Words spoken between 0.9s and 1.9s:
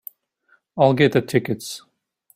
get the tickets.